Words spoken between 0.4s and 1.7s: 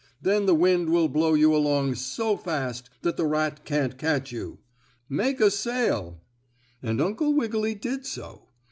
the wind will blow you